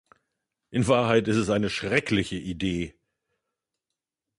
In 0.71 0.87
Wahrheit 0.87 1.27
ist 1.27 1.37
es 1.37 1.51
eine 1.51 1.69
schreckliche 1.69 2.35
Idee. 2.37 2.95